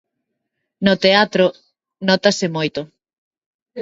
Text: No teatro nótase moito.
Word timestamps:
No 0.85 0.93
teatro 1.03 1.45
nótase 2.07 2.47
moito. 2.55 2.81